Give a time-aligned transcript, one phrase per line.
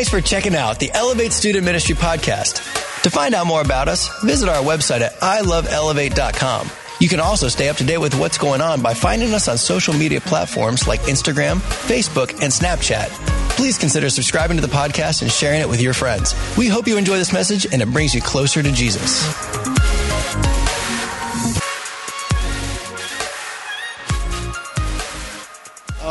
[0.00, 3.02] Thanks for checking out the Elevate Student Ministry podcast.
[3.02, 6.70] To find out more about us, visit our website at iloveelevate.com.
[7.00, 9.58] You can also stay up to date with what's going on by finding us on
[9.58, 13.10] social media platforms like Instagram, Facebook, and Snapchat.
[13.50, 16.34] Please consider subscribing to the podcast and sharing it with your friends.
[16.56, 19.59] We hope you enjoy this message and it brings you closer to Jesus.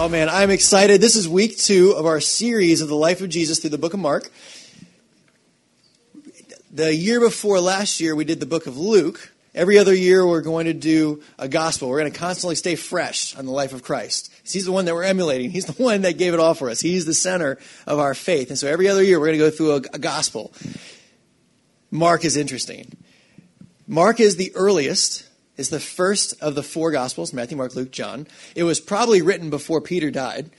[0.01, 1.01] Oh man, I'm excited.
[1.01, 3.93] This is week two of our series of the life of Jesus through the book
[3.93, 4.31] of Mark.
[6.71, 9.33] The year before last year, we did the book of Luke.
[9.53, 11.89] Every other year, we're going to do a gospel.
[11.89, 14.31] We're going to constantly stay fresh on the life of Christ.
[14.49, 15.51] He's the one that we're emulating.
[15.51, 16.79] He's the one that gave it all for us.
[16.79, 18.47] He's the center of our faith.
[18.47, 20.53] And so every other year, we're going to go through a, a gospel.
[21.91, 22.95] Mark is interesting.
[23.85, 25.28] Mark is the earliest
[25.59, 28.27] is the first of the four Gospels Matthew, Mark, Luke, John.
[28.55, 30.49] It was probably written before Peter died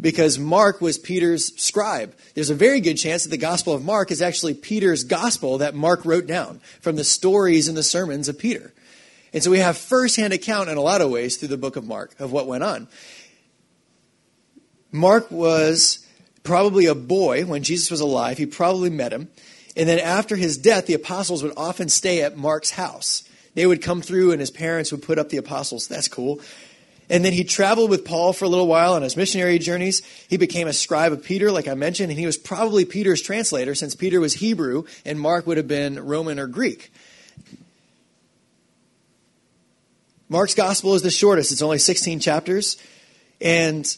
[0.00, 2.14] because Mark was Peter's scribe.
[2.34, 5.74] There's a very good chance that the Gospel of Mark is actually Peter's Gospel that
[5.74, 8.72] Mark wrote down from the stories and the sermons of Peter.
[9.34, 11.86] And so we have firsthand account in a lot of ways through the book of
[11.86, 12.88] Mark of what went on.
[14.90, 16.06] Mark was
[16.42, 18.38] probably a boy when Jesus was alive.
[18.38, 19.28] He probably met him.
[19.76, 23.28] And then after his death, the apostles would often stay at Mark's house.
[23.58, 25.88] They would come through and his parents would put up the apostles.
[25.88, 26.40] That's cool.
[27.10, 30.00] And then he traveled with Paul for a little while on his missionary journeys.
[30.28, 33.74] He became a scribe of Peter, like I mentioned, and he was probably Peter's translator
[33.74, 36.92] since Peter was Hebrew and Mark would have been Roman or Greek.
[40.28, 42.76] Mark's gospel is the shortest, it's only 16 chapters.
[43.40, 43.92] And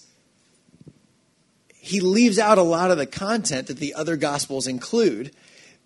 [1.74, 5.32] he leaves out a lot of the content that the other gospels include.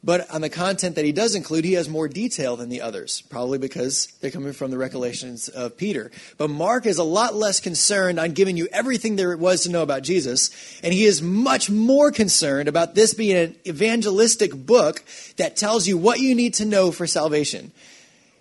[0.04, 3.22] But on the content that he does include, he has more detail than the others,
[3.22, 6.10] probably because they're coming from the recollections of Peter.
[6.36, 9.82] But Mark is a lot less concerned on giving you everything there was to know
[9.82, 10.50] about Jesus,
[10.82, 15.02] and he is much more concerned about this being an evangelistic book
[15.38, 17.72] that tells you what you need to know for salvation.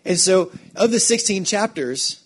[0.04, 2.23] And so, of the 16 chapters,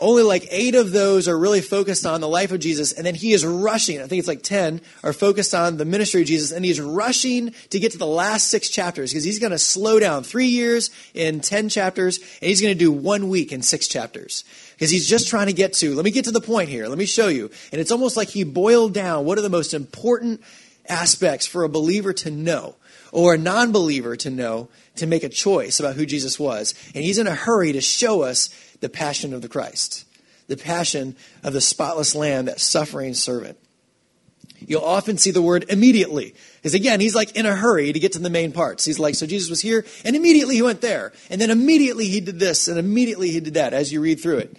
[0.00, 3.14] only like eight of those are really focused on the life of Jesus, and then
[3.14, 4.00] he is rushing.
[4.00, 7.54] I think it's like 10 are focused on the ministry of Jesus, and he's rushing
[7.70, 10.90] to get to the last six chapters because he's going to slow down three years
[11.14, 14.44] in 10 chapters, and he's going to do one week in six chapters
[14.74, 16.98] because he's just trying to get to, let me get to the point here, let
[16.98, 17.50] me show you.
[17.72, 20.40] And it's almost like he boiled down what are the most important
[20.88, 22.76] aspects for a believer to know
[23.12, 26.74] or a non believer to know to make a choice about who Jesus was.
[26.94, 30.04] And he's in a hurry to show us the passion of the Christ,
[30.46, 33.58] the passion of the spotless lamb, that suffering servant.
[34.60, 36.34] You'll often see the word immediately.
[36.56, 38.84] Because again, he's like in a hurry to get to the main parts.
[38.84, 41.12] He's like, so Jesus was here, and immediately he went there.
[41.30, 44.38] And then immediately he did this, and immediately he did that as you read through
[44.38, 44.56] it.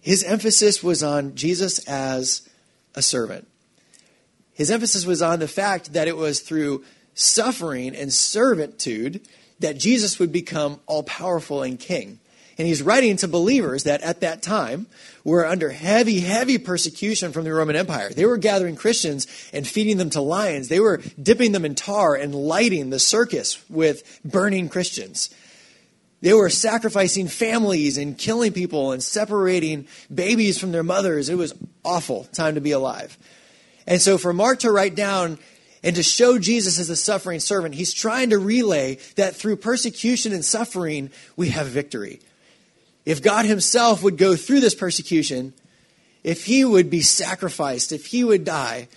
[0.00, 2.48] His emphasis was on Jesus as
[2.94, 3.48] a servant.
[4.52, 9.26] His emphasis was on the fact that it was through suffering and servitude
[9.62, 12.20] that Jesus would become all powerful and king.
[12.58, 14.86] And he's writing to believers that at that time
[15.24, 18.10] were under heavy, heavy persecution from the Roman Empire.
[18.10, 20.68] They were gathering Christians and feeding them to lions.
[20.68, 25.30] They were dipping them in tar and lighting the circus with burning Christians.
[26.20, 31.28] They were sacrificing families and killing people and separating babies from their mothers.
[31.28, 33.18] It was awful time to be alive.
[33.86, 35.38] And so for Mark to write down
[35.82, 40.32] and to show Jesus as a suffering servant, he's trying to relay that through persecution
[40.32, 42.20] and suffering, we have victory.
[43.04, 45.54] If God himself would go through this persecution,
[46.22, 48.88] if he would be sacrificed, if he would die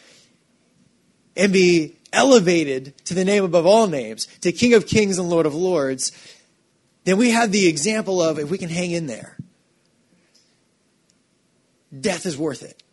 [1.35, 5.47] and be elevated to the name above all names, to King of Kings and Lord
[5.47, 6.11] of Lords,
[7.03, 9.37] then we have the example of if we can hang in there,
[11.99, 12.83] death is worth it,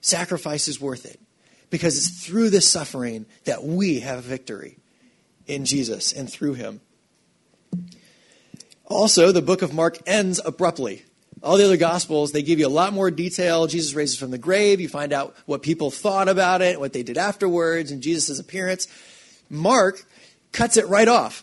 [0.00, 1.20] sacrifice is worth it
[1.72, 4.76] because it's through this suffering that we have victory
[5.46, 6.82] in Jesus and through him.
[8.84, 11.02] Also, the book of Mark ends abruptly.
[11.42, 13.66] All the other gospels, they give you a lot more detail.
[13.66, 14.82] Jesus raises from the grave.
[14.82, 18.86] You find out what people thought about it, what they did afterwards, and Jesus' appearance.
[19.48, 20.04] Mark
[20.52, 21.42] cuts it right off.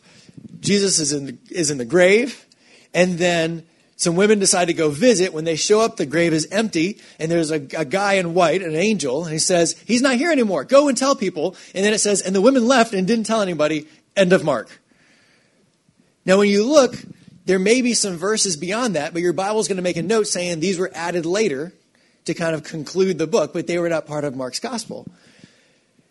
[0.59, 2.45] Jesus is in the, is in the grave,
[2.93, 3.65] and then
[3.99, 5.33] some women decide to go visit.
[5.33, 8.61] When they show up, the grave is empty, and there's a, a, guy in white,
[8.61, 10.63] an angel, and he says, He's not here anymore.
[10.63, 11.57] Go and tell people.
[11.75, 13.89] And then it says, And the women left and didn't tell anybody.
[14.15, 14.79] End of Mark.
[16.25, 16.95] Now, when you look,
[17.43, 20.27] there may be some verses beyond that, but your Bible's going to make a note
[20.27, 21.73] saying these were added later
[22.23, 25.07] to kind of conclude the book, but they were not part of Mark's gospel.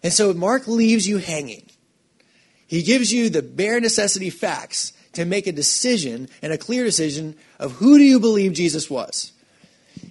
[0.02, 1.62] And so Mark leaves you hanging.
[2.66, 7.34] He gives you the bare necessity facts to make a decision and a clear decision
[7.58, 9.32] of who do you believe Jesus was.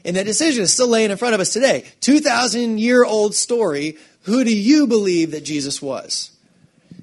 [0.03, 1.85] And that decision is still laying in front of us today.
[2.01, 3.97] 2,000 year old story.
[4.23, 6.31] Who do you believe that Jesus was?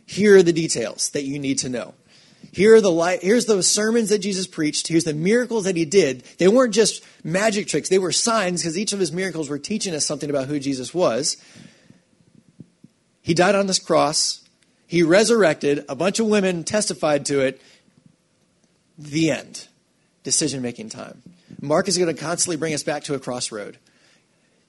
[0.06, 1.94] Here are the details that you need to know.
[2.52, 4.87] Here are the li- here's the sermons that Jesus preached.
[4.87, 6.23] Here's the miracles that he did.
[6.38, 9.94] They weren't just magic tricks, they were signs because each of his miracles were teaching
[9.94, 11.37] us something about who Jesus was.
[13.23, 14.46] He died on this cross.
[14.87, 15.85] He resurrected.
[15.88, 17.61] A bunch of women testified to it.
[18.99, 19.69] The end.
[20.23, 21.23] Decision making time.
[21.61, 23.79] Mark is going to constantly bring us back to a crossroad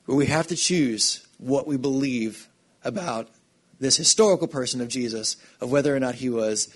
[0.05, 2.47] where we have to choose what we believe
[2.83, 3.29] about
[3.79, 6.73] this historical person of Jesus, of whether or not he was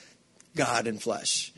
[0.55, 1.53] God in flesh.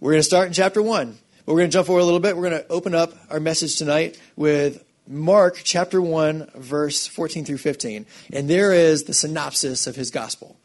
[0.00, 1.18] We're going to start in chapter 1.
[1.46, 2.36] But we're going to jump forward a little bit.
[2.36, 7.58] We're going to open up our message tonight with Mark chapter 1, verse 14 through
[7.58, 8.04] 15.
[8.32, 10.56] And there is the synopsis of his gospel.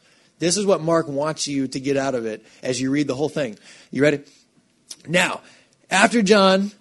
[0.42, 3.14] This is what Mark wants you to get out of it as you read the
[3.14, 3.56] whole thing.
[3.92, 4.22] You ready?
[5.06, 5.40] Now,
[5.88, 6.72] after John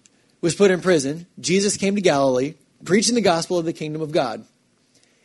[0.42, 2.56] was put in prison, Jesus came to Galilee,
[2.86, 4.46] preaching the gospel of the kingdom of God,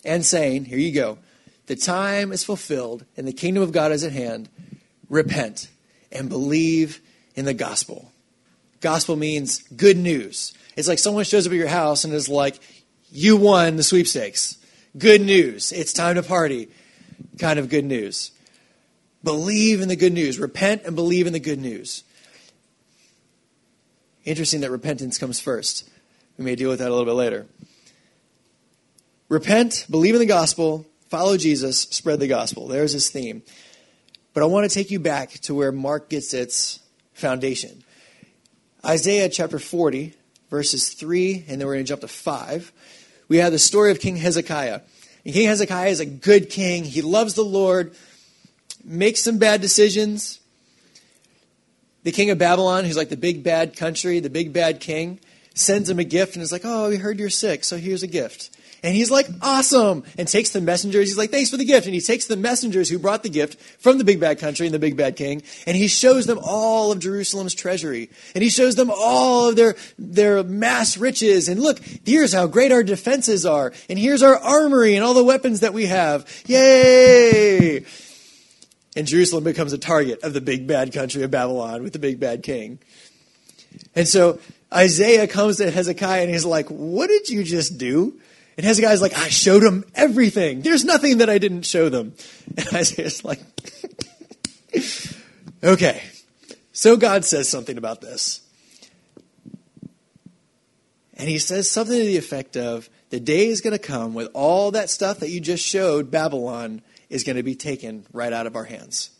[0.04, 1.16] and saying, Here you go,
[1.64, 4.50] the time is fulfilled, and the kingdom of God is at hand.
[5.08, 5.68] Repent
[6.12, 7.00] and believe
[7.36, 8.12] in the gospel.
[8.82, 10.52] Gospel means good news.
[10.76, 12.60] It's like someone shows up at your house and is like,
[13.10, 14.58] You won the sweepstakes.
[14.98, 15.72] Good news.
[15.72, 16.68] It's time to party.
[17.38, 18.32] Kind of good news.
[19.22, 20.38] Believe in the good news.
[20.38, 22.04] Repent and believe in the good news.
[24.24, 25.88] Interesting that repentance comes first.
[26.36, 27.46] We may deal with that a little bit later.
[29.28, 32.68] Repent, believe in the gospel, follow Jesus, spread the gospel.
[32.68, 33.42] There's his theme.
[34.34, 36.80] But I want to take you back to where Mark gets its
[37.12, 37.82] foundation.
[38.84, 40.14] Isaiah chapter 40,
[40.50, 42.72] verses 3, and then we're going to jump to 5.
[43.28, 44.82] We have the story of King Hezekiah.
[45.26, 46.84] And King Hezekiah is a good king.
[46.84, 47.96] He loves the Lord,
[48.84, 50.38] makes some bad decisions.
[52.04, 55.18] The king of Babylon, who's like the big bad country, the big bad king,
[55.56, 58.08] sends him a gift and is like, Oh, we heard you're sick, so here's a
[58.08, 58.50] gift.
[58.82, 61.08] And he's like, awesome, and takes the messengers.
[61.08, 61.86] He's like, thanks for the gift.
[61.86, 64.74] And he takes the messengers who brought the gift from the big bad country and
[64.74, 68.10] the big bad king, and he shows them all of Jerusalem's treasury.
[68.34, 71.48] And he shows them all of their, their mass riches.
[71.48, 73.72] And look, here's how great our defenses are.
[73.88, 76.24] And here's our armory and all the weapons that we have.
[76.46, 77.84] Yay!
[78.94, 82.20] And Jerusalem becomes a target of the big bad country of Babylon with the big
[82.20, 82.78] bad king.
[83.94, 84.38] And so
[84.72, 88.18] Isaiah comes to Hezekiah and he's like, What did you just do?
[88.56, 90.62] And Hezekiah's like, I showed them everything.
[90.62, 92.14] There's nothing that I didn't show them.
[92.56, 93.40] And Isaiah's like,
[95.62, 96.02] okay.
[96.72, 98.40] So God says something about this.
[101.18, 104.28] And he says something to the effect of, the day is going to come with
[104.34, 108.46] all that stuff that you just showed Babylon is going to be taken right out
[108.46, 109.10] of our hands.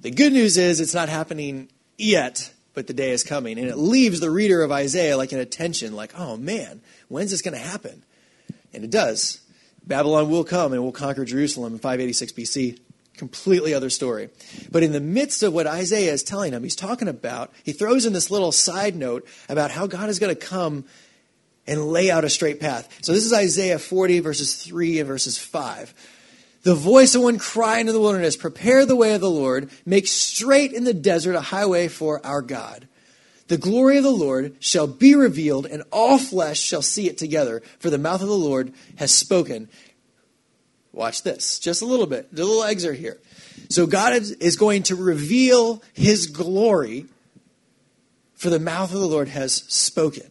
[0.00, 1.68] The good news is it's not happening
[1.98, 3.58] yet, but the day is coming.
[3.58, 7.30] And it leaves the reader of Isaiah like in a tension, like, oh man, when's
[7.30, 8.04] this going to happen?
[8.74, 9.40] And it does.
[9.86, 12.78] Babylon will come and will conquer Jerusalem in 586 BC.
[13.16, 14.28] Completely other story.
[14.70, 18.04] But in the midst of what Isaiah is telling him, he's talking about, he throws
[18.04, 20.84] in this little side note about how God is going to come
[21.66, 22.94] and lay out a straight path.
[23.00, 25.94] So this is Isaiah 40, verses 3 and verses 5.
[26.66, 30.08] The voice of one crying in the wilderness, prepare the way of the Lord, make
[30.08, 32.88] straight in the desert a highway for our God.
[33.46, 37.62] The glory of the Lord shall be revealed, and all flesh shall see it together,
[37.78, 39.68] for the mouth of the Lord has spoken.
[40.92, 42.34] Watch this, just a little bit.
[42.34, 43.20] The little are here.
[43.70, 47.06] So God is going to reveal his glory,
[48.34, 50.28] for the mouth of the Lord has spoken.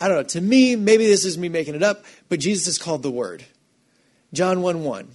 [0.00, 0.22] I don't know.
[0.22, 3.44] To me, maybe this is me making it up, but Jesus is called the Word.
[4.32, 5.14] John 1 1.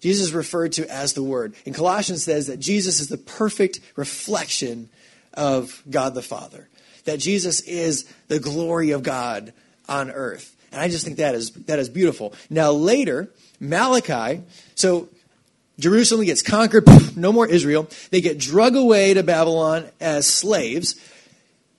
[0.00, 1.54] Jesus is referred to as the Word.
[1.66, 4.88] And Colossians says that Jesus is the perfect reflection
[5.34, 6.68] of God the Father.
[7.04, 9.52] That Jesus is the glory of God
[9.88, 10.56] on earth.
[10.72, 12.34] And I just think that is that is beautiful.
[12.48, 14.42] Now later, Malachi,
[14.74, 15.08] so
[15.78, 16.84] Jerusalem gets conquered,
[17.16, 17.88] no more Israel.
[18.10, 20.94] They get drug away to Babylon as slaves.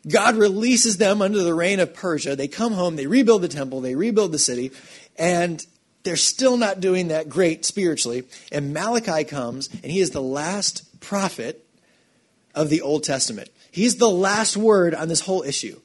[0.08, 2.36] God releases them under the reign of Persia.
[2.36, 4.72] They come home, they rebuild the temple, they rebuild the city,
[5.18, 5.64] and
[6.04, 8.24] they're still not doing that great spiritually.
[8.52, 11.66] And Malachi comes, and he is the last prophet
[12.56, 13.50] of the Old Testament.
[13.72, 15.80] He's the last word on this whole issue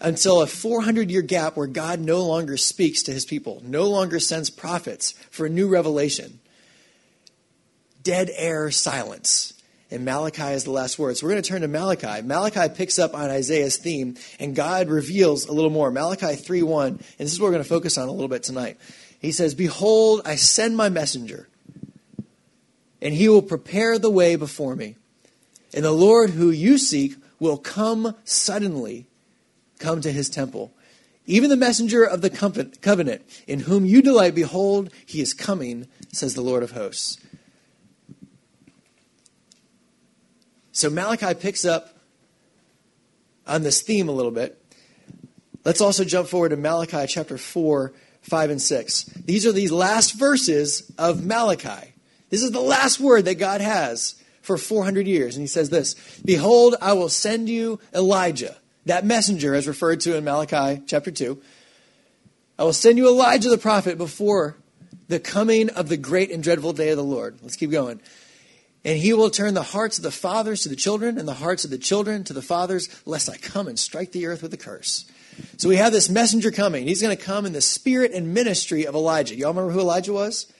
[0.00, 4.18] until a 400 year gap where God no longer speaks to his people, no longer
[4.18, 6.40] sends prophets for a new revelation.
[8.02, 9.54] Dead air silence.
[9.90, 11.16] And Malachi is the last word.
[11.16, 12.22] So we're going to turn to Malachi.
[12.22, 15.90] Malachi picks up on Isaiah's theme, and God reveals a little more.
[15.90, 18.42] Malachi 3 1, and this is what we're going to focus on a little bit
[18.42, 18.78] tonight.
[19.24, 21.48] He says, Behold, I send my messenger,
[23.00, 24.96] and he will prepare the way before me.
[25.72, 29.06] And the Lord who you seek will come suddenly,
[29.78, 30.74] come to his temple.
[31.24, 36.34] Even the messenger of the covenant, in whom you delight, behold, he is coming, says
[36.34, 37.16] the Lord of hosts.
[40.72, 41.96] So Malachi picks up
[43.46, 44.60] on this theme a little bit.
[45.64, 49.04] Let's also jump forward to Malachi chapter 4, 5, and 6.
[49.24, 51.94] These are these last verses of Malachi.
[52.30, 55.36] This is the last word that God has for 400 years.
[55.36, 60.16] And he says this Behold, I will send you Elijah that messenger, as referred to
[60.16, 61.40] in Malachi chapter 2,
[62.58, 64.56] I will send you Elijah the prophet before
[65.08, 67.38] the coming of the great and dreadful day of the Lord.
[67.42, 68.00] Let's keep going.
[68.84, 71.64] And he will turn the hearts of the fathers to the children, and the hearts
[71.64, 74.58] of the children to the fathers, lest I come and strike the earth with a
[74.58, 75.06] curse.
[75.56, 76.86] So we have this messenger coming.
[76.86, 79.34] He's going to come in the spirit and ministry of Elijah.
[79.34, 80.52] Y'all remember who Elijah was?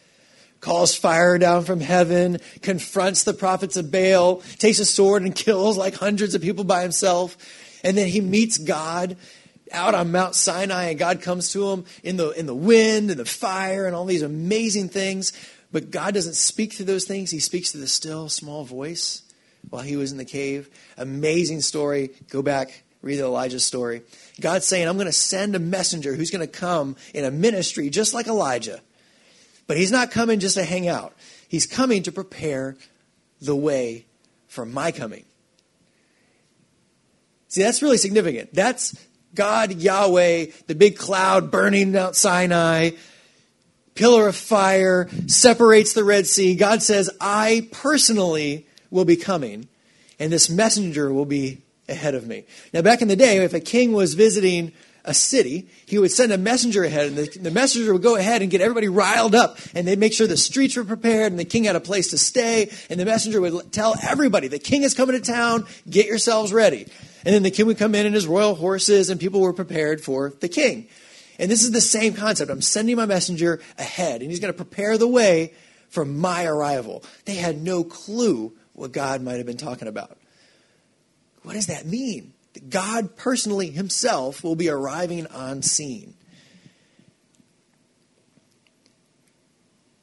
[0.61, 5.77] Calls fire down from heaven, confronts the prophets of Baal, takes a sword and kills
[5.77, 7.37] like hundreds of people by himself.
[7.83, 9.17] And then he meets God
[9.73, 13.19] out on Mount Sinai, and God comes to him in the, in the wind and
[13.19, 15.33] the fire and all these amazing things.
[15.73, 19.23] But God doesn't speak through those things, He speaks through the still, small voice
[19.71, 20.69] while he was in the cave.
[20.97, 22.11] Amazing story.
[22.29, 24.03] Go back, read Elijah's story.
[24.41, 27.89] God's saying, I'm going to send a messenger who's going to come in a ministry
[27.89, 28.81] just like Elijah.
[29.67, 31.15] But he's not coming just to hang out,
[31.49, 32.77] he's coming to prepare
[33.41, 34.07] the way
[34.49, 35.25] for my coming.
[37.49, 38.53] See, that's really significant.
[38.53, 38.99] That's
[39.35, 42.91] God, Yahweh, the big cloud burning Mount Sinai,
[43.95, 46.57] pillar of fire, separates the Red Sea.
[46.57, 49.69] God says, I personally will be coming,
[50.19, 52.45] and this messenger will be ahead of me.
[52.73, 54.73] Now, back in the day, if a king was visiting
[55.05, 58.41] a city, he would send a messenger ahead, and the, the, messenger would go ahead
[58.41, 61.45] and get everybody riled up, and they'd make sure the streets were prepared, and the
[61.45, 64.95] king had a place to stay, and the messenger would tell everybody, the king is
[64.95, 66.87] coming to town, get yourselves ready.
[67.27, 70.01] And then the king would come in in his royal horses, and people were prepared
[70.01, 70.89] for the king.
[71.39, 72.51] And this is the same concept.
[72.51, 75.53] I'm sending my messenger ahead, and he's going to prepare the way
[75.91, 77.05] for my arrival.
[77.25, 80.17] They had no clue what God might have been talking about.
[81.45, 82.33] What does that mean?
[82.69, 86.15] God personally himself will be arriving on scene.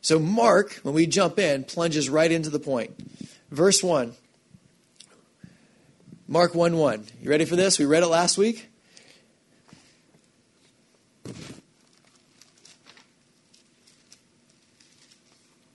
[0.01, 2.91] So, Mark, when we jump in, plunges right into the point.
[3.50, 4.15] Verse 1
[6.27, 7.05] Mark 1 1.
[7.21, 7.77] You ready for this?
[7.77, 8.69] We read it last week.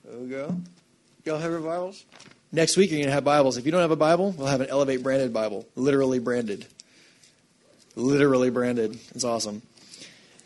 [0.03, 0.55] There we go.
[1.25, 2.05] Y'all have Bibles?
[2.51, 3.57] Next week, you're going to have Bibles.
[3.57, 6.65] If you don't have a Bible, we'll have an Elevate branded Bible, literally branded.
[7.95, 8.97] Literally branded.
[9.13, 9.61] It's awesome.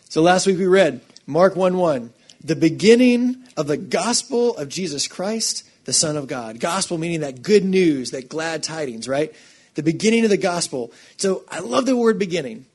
[0.10, 5.08] So last week we read Mark 1 1, the beginning of the gospel of Jesus
[5.08, 6.60] Christ, the Son of God.
[6.60, 9.34] Gospel meaning that good news, that glad tidings, right?
[9.76, 10.92] the beginning of the gospel.
[11.18, 12.66] So I love the word beginning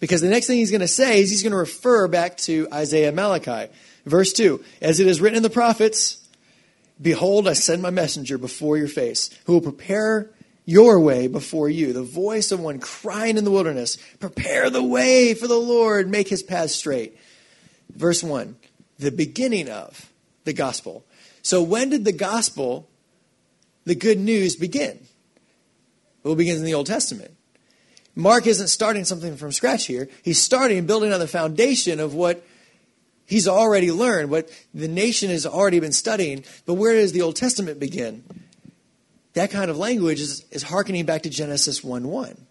[0.00, 2.68] because the next thing he's going to say is he's going to refer back to
[2.72, 3.72] Isaiah Malachi.
[4.04, 6.25] Verse 2 As it is written in the prophets,
[7.00, 10.30] Behold, I send my messenger before your face, who will prepare
[10.64, 11.92] your way before you.
[11.92, 16.28] The voice of one crying in the wilderness, Prepare the way for the Lord, make
[16.28, 17.18] his path straight.
[17.94, 18.56] Verse 1
[18.98, 20.10] The beginning of
[20.44, 21.04] the gospel.
[21.42, 22.88] So, when did the gospel,
[23.84, 24.98] the good news, begin?
[26.22, 27.32] Well, It begins in the Old Testament.
[28.16, 30.08] Mark isn't starting something from scratch here.
[30.22, 32.44] He's starting and building on the foundation of what
[33.26, 36.44] he's already learned, what the nation has already been studying.
[36.64, 38.24] But where does the Old Testament begin?
[39.34, 42.46] That kind of language is, is hearkening back to Genesis 1 1.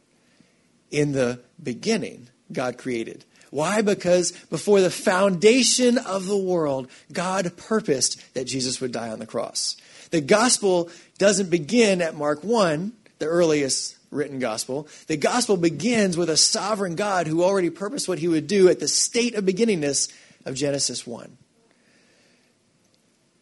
[0.91, 3.25] In the beginning, God created.
[3.49, 3.81] Why?
[3.81, 9.25] Because before the foundation of the world, God purposed that Jesus would die on the
[9.25, 9.77] cross.
[10.11, 14.87] The gospel doesn't begin at Mark 1 the earliest written gospel.
[15.07, 18.79] The gospel begins with a sovereign God who already purposed what he would do at
[18.79, 20.11] the state of beginningness
[20.45, 21.37] of Genesis 1.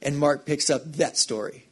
[0.01, 1.67] And Mark picks up that story.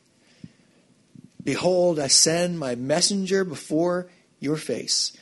[1.43, 4.07] Behold, I send my messenger before
[4.39, 5.15] your face,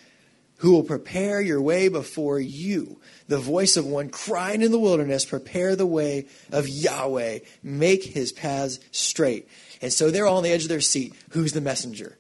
[0.58, 3.00] who will prepare your way before you.
[3.28, 8.32] The voice of one crying in the wilderness, prepare the way of Yahweh, make his
[8.32, 9.48] paths straight.
[9.82, 11.14] And so they're all on the edge of their seat.
[11.30, 12.18] Who's the messenger?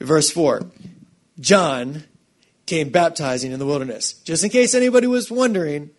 [0.00, 0.62] Verse 4
[1.40, 2.04] John
[2.66, 4.12] came baptizing in the wilderness.
[4.12, 5.90] Just in case anybody was wondering,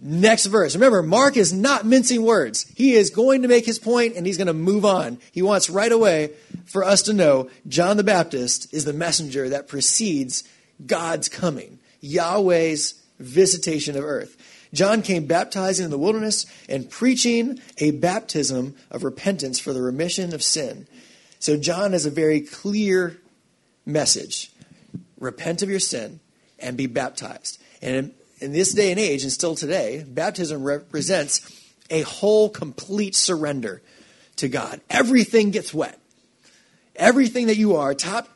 [0.00, 0.74] next verse.
[0.74, 2.70] Remember, Mark is not mincing words.
[2.76, 5.18] He is going to make his point and he's going to move on.
[5.32, 6.32] He wants right away
[6.66, 10.44] for us to know John the Baptist is the messenger that precedes
[10.84, 14.36] God's coming, Yahweh's visitation of earth.
[14.72, 20.34] John came baptizing in the wilderness and preaching a baptism of repentance for the remission
[20.34, 20.86] of sin.
[21.38, 23.18] So John has a very clear
[23.86, 24.52] message
[25.18, 26.20] repent of your sin
[26.58, 27.60] and be baptized.
[27.80, 31.40] And in, this day and age, and still today, baptism represents
[31.90, 33.82] a whole, complete surrender
[34.36, 34.80] to God.
[34.90, 35.98] Everything gets wet.
[36.96, 38.28] Everything that you are, top,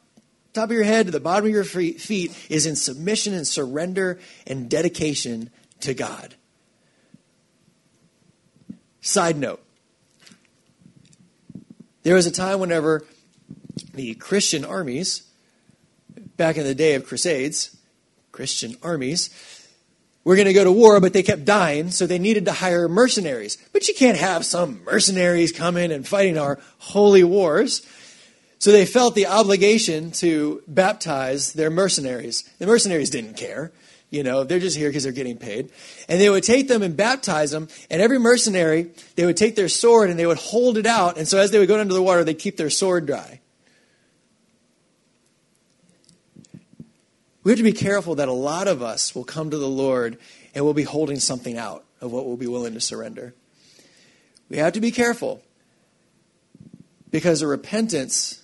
[0.52, 4.18] top of your head to the bottom of your feet, is in submission and surrender
[4.46, 6.34] and dedication to God.
[9.00, 9.62] Side note
[12.02, 13.04] there was a time whenever
[13.94, 15.22] the Christian armies,
[16.36, 17.76] back in the day of Crusades,
[18.32, 19.30] Christian armies,
[20.24, 22.88] were going to go to war, but they kept dying, so they needed to hire
[22.88, 23.58] mercenaries.
[23.72, 27.84] But you can't have some mercenaries come in and fighting our holy wars.
[28.58, 32.48] So they felt the obligation to baptize their mercenaries.
[32.60, 33.72] The mercenaries didn't care.
[34.10, 35.70] You know, they're just here because they're getting paid.
[36.08, 37.68] And they would take them and baptize them.
[37.90, 41.16] And every mercenary, they would take their sword and they would hold it out.
[41.16, 43.40] And so as they would go under the water, they'd keep their sword dry.
[47.44, 50.18] We have to be careful that a lot of us will come to the Lord
[50.54, 53.34] and we'll be holding something out of what we'll be willing to surrender.
[54.48, 55.42] We have to be careful
[57.10, 58.42] because a repentance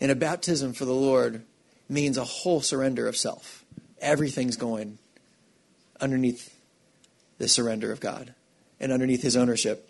[0.00, 1.42] and a baptism for the Lord
[1.88, 3.64] means a whole surrender of self.
[4.00, 4.98] Everything's going
[6.00, 6.56] underneath
[7.38, 8.34] the surrender of God
[8.80, 9.88] and underneath His ownership.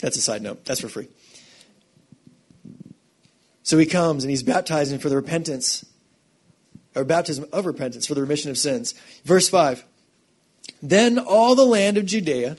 [0.00, 0.64] That's a side note.
[0.64, 1.08] That's for free.
[3.62, 5.84] So he comes and he's baptizing for the repentance
[6.98, 8.94] or baptism of repentance for the remission of sins.
[9.24, 9.84] Verse 5
[10.82, 12.56] Then all the land of Judea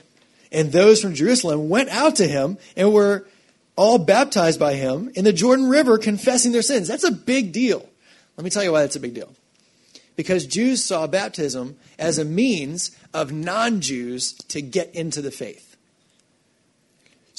[0.50, 3.26] and those from Jerusalem went out to him and were
[3.76, 6.88] all baptized by him in the Jordan River, confessing their sins.
[6.88, 7.88] That's a big deal.
[8.36, 9.32] Let me tell you why that's a big deal.
[10.16, 15.69] Because Jews saw baptism as a means of non Jews to get into the faith.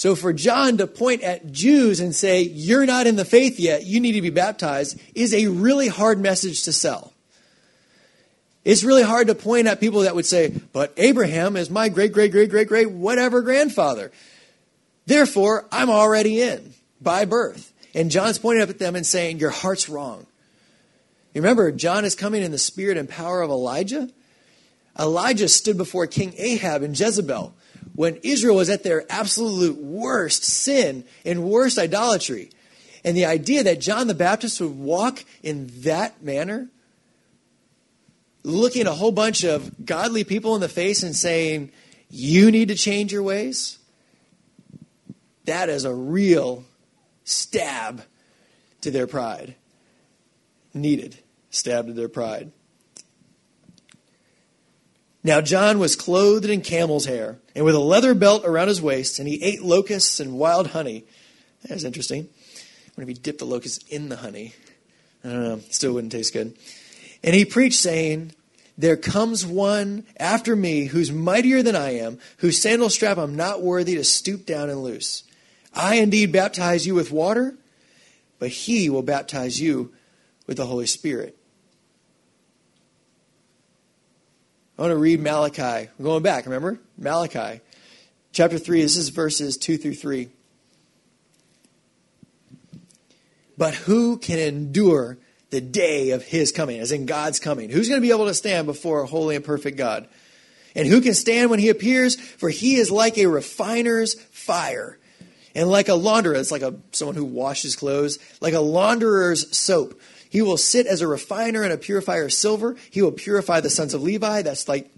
[0.02, 3.86] So for John to point at Jews and say, You're not in the faith yet,
[3.86, 7.14] you need to be baptized, is a really hard message to sell.
[8.66, 12.14] It's really hard to point at people that would say, But Abraham is my great,
[12.14, 14.12] great, great, great, great, whatever grandfather.
[15.06, 17.72] Therefore, I'm already in by birth.
[17.94, 20.26] And John's pointing up at them and saying, Your heart's wrong.
[21.36, 24.10] You remember, John is coming in the spirit and power of Elijah.
[25.00, 27.54] Elijah stood before King Ahab and Jezebel
[27.94, 32.50] when Israel was at their absolute worst sin and worst idolatry.
[33.04, 36.70] And the idea that John the Baptist would walk in that manner,
[38.44, 41.72] looking a whole bunch of godly people in the face and saying,
[42.10, 43.80] You need to change your ways,
[45.46, 46.64] that is a real
[47.24, 48.04] stab
[48.82, 49.56] to their pride.
[50.74, 52.52] Needed stab to their pride.
[55.24, 59.20] Now John was clothed in camel's hair and with a leather belt around his waist,
[59.20, 61.04] and he ate locusts and wild honey.
[61.68, 62.30] That's interesting.
[62.96, 64.54] What if he dipped the locusts in the honey?
[65.24, 65.60] I don't know.
[65.70, 66.58] Still wouldn't taste good.
[67.24, 68.34] And he preached, saying,
[68.78, 73.62] There comes one after me who's mightier than I am, whose sandal strap I'm not
[73.62, 75.24] worthy to stoop down and loose.
[75.74, 77.56] I indeed baptize you with water,
[78.40, 79.94] but he will baptize you
[80.48, 81.38] with the Holy Spirit.
[84.82, 85.90] I want to read Malachi.
[86.00, 86.80] We're going back, remember?
[86.98, 87.62] Malachi.
[88.32, 90.28] Chapter 3, this is verses 2 through 3.
[93.60, 95.20] But who can endure
[95.52, 97.70] the day of his coming, as in God's coming?
[97.70, 100.08] Who's going to be able to stand before a holy and perfect God?
[100.76, 102.16] And who can stand when he appears?
[102.16, 104.98] For he is like a refiner's fire,
[105.54, 110.02] and like a launderer, it's like a, someone who washes clothes, like a launderer's soap.
[110.32, 112.78] He will sit as a refiner and a purifier of silver.
[112.90, 114.44] He will purify the sons of Levi.
[114.44, 114.90] That's like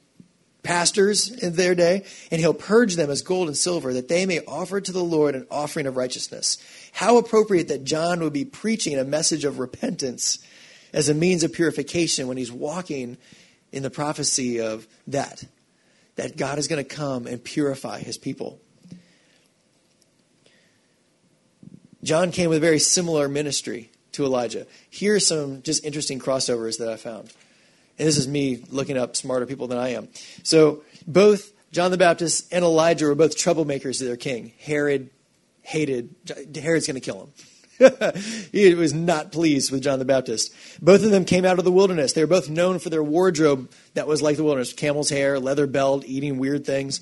[0.61, 2.05] pastors in their day.
[2.29, 5.33] And he'll purge them as gold and silver that they may offer to the Lord
[5.33, 6.59] an offering of righteousness.
[6.91, 10.37] How appropriate that John would be preaching a message of repentance
[10.93, 13.17] as a means of purification when he's walking
[13.71, 15.43] in the prophecy of that.
[16.15, 18.59] That God is going to come and purify his people.
[22.03, 24.65] John came with a very similar ministry to Elijah.
[24.89, 27.31] Here are some just interesting crossovers that I found.
[27.99, 30.07] And this is me looking up smarter people than I am.
[30.43, 34.53] So both John the Baptist and Elijah were both troublemakers to their king.
[34.59, 35.09] Herod
[35.61, 36.15] hated,
[36.55, 37.33] Herod's going to kill him.
[38.51, 40.53] he was not pleased with John the Baptist.
[40.81, 42.13] Both of them came out of the wilderness.
[42.13, 45.65] They were both known for their wardrobe that was like the wilderness camel's hair, leather
[45.65, 47.01] belt, eating weird things.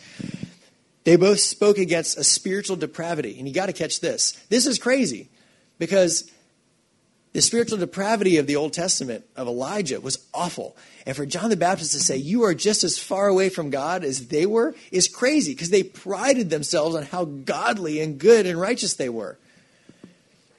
[1.04, 3.38] They both spoke against a spiritual depravity.
[3.38, 4.34] And you got to catch this.
[4.50, 5.30] This is crazy
[5.78, 6.31] because
[7.34, 10.76] the spiritual depravity of the Old Testament of Elijah was awful.
[11.06, 14.04] And for John the Baptist to say, you are just as far away from God
[14.04, 18.60] as they were, is crazy because they prided themselves on how godly and good and
[18.60, 19.38] righteous they were.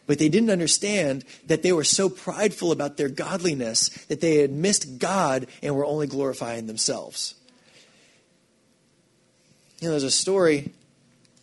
[0.06, 4.50] But they didn't understand that they were so prideful about their godliness that they had
[4.50, 7.34] missed God and were only glorifying themselves.
[9.80, 10.72] You know, there's a story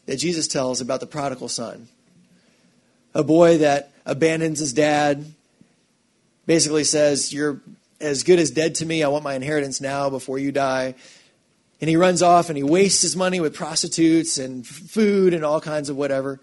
[0.07, 1.87] that Jesus tells about the prodigal son.
[3.19, 5.25] A boy that abandons his dad,
[6.45, 7.59] basically says, You're
[7.99, 9.03] as good as dead to me.
[9.03, 10.95] I want my inheritance now before you die.
[11.81, 15.59] And he runs off and he wastes his money with prostitutes and food and all
[15.59, 16.39] kinds of whatever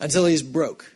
[0.00, 0.90] until he's broke.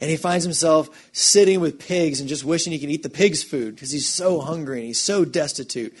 [0.00, 3.42] And he finds himself sitting with pigs and just wishing he could eat the pig's
[3.42, 5.92] food because he's so hungry and he's so destitute.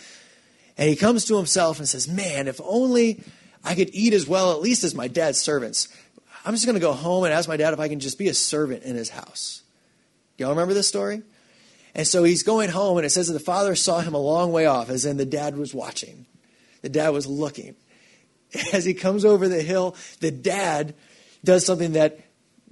[0.78, 3.24] And he comes to himself and says, Man, if only
[3.64, 5.88] I could eat as well, at least as my dad's servants.
[6.44, 8.28] I'm just going to go home and ask my dad if I can just be
[8.28, 9.62] a servant in his house.
[10.38, 11.22] Y'all remember this story?
[11.94, 14.50] And so he's going home, and it says that the father saw him a long
[14.50, 16.26] way off, as in the dad was watching.
[16.80, 17.76] The dad was looking.
[18.72, 20.94] As he comes over the hill, the dad
[21.44, 22.20] does something that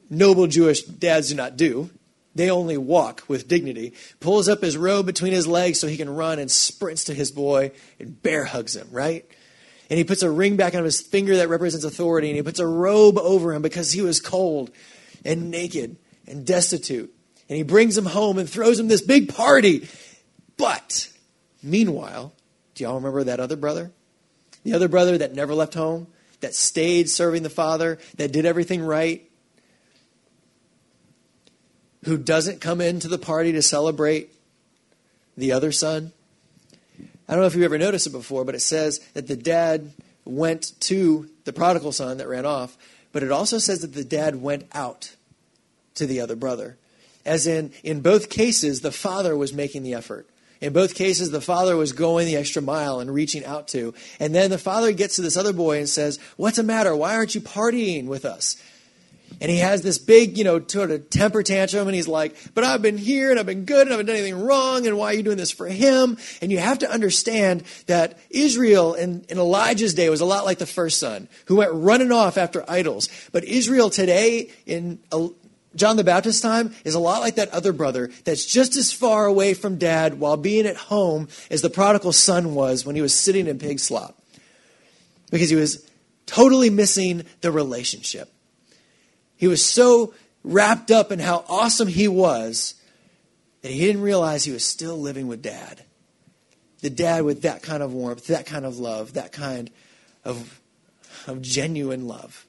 [0.09, 1.91] noble Jewish dads do not do.
[2.35, 3.95] They only walk with dignity.
[4.21, 7.31] Pulls up his robe between his legs so he can run and sprints to his
[7.31, 9.25] boy and bear hugs him, right?
[9.91, 12.61] And he puts a ring back on his finger that represents authority, and he puts
[12.61, 14.71] a robe over him because he was cold
[15.25, 15.97] and naked
[16.29, 17.13] and destitute.
[17.49, 19.89] And he brings him home and throws him this big party.
[20.57, 21.11] But
[21.61, 22.33] meanwhile,
[22.75, 23.91] do y'all remember that other brother?
[24.63, 26.07] The other brother that never left home,
[26.41, 29.29] that stayed serving the father, that did everything right,
[32.05, 34.33] who doesn't come into the party to celebrate
[35.37, 36.13] the other son?
[37.31, 39.93] I don't know if you've ever noticed it before, but it says that the dad
[40.25, 42.77] went to the prodigal son that ran off,
[43.13, 45.15] but it also says that the dad went out
[45.95, 46.77] to the other brother.
[47.25, 50.29] As in, in both cases, the father was making the effort.
[50.61, 53.95] In both cases, the father was going the extra mile and reaching out to.
[54.19, 56.97] And then the father gets to this other boy and says, What's the matter?
[56.97, 58.61] Why aren't you partying with us?
[59.41, 62.65] And he has this big, you know, sort of temper tantrum, and he's like, But
[62.65, 65.07] I've been here, and I've been good, and I haven't done anything wrong, and why
[65.07, 66.19] are you doing this for him?
[66.43, 70.59] And you have to understand that Israel in, in Elijah's day was a lot like
[70.59, 73.09] the first son, who went running off after idols.
[73.33, 75.29] But Israel today, in uh,
[75.75, 79.25] John the Baptist's time, is a lot like that other brother that's just as far
[79.25, 83.15] away from dad while being at home as the prodigal son was when he was
[83.15, 84.21] sitting in pig slop.
[85.31, 85.89] Because he was
[86.27, 88.31] totally missing the relationship.
[89.41, 90.13] He was so
[90.45, 92.75] wrapped up in how awesome he was
[93.63, 95.83] that he didn't realize he was still living with dad.
[96.83, 99.71] The dad with that kind of warmth, that kind of love, that kind
[100.27, 100.61] of,
[101.27, 102.45] of genuine love.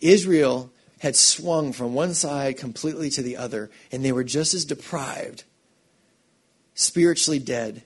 [0.00, 4.64] Israel had swung from one side completely to the other, and they were just as
[4.64, 5.44] deprived,
[6.74, 7.84] spiritually dead,